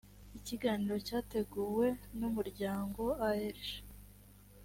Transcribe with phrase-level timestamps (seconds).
[0.37, 1.87] ikiganiro cyateguwe
[2.19, 3.65] n’umuryango aerg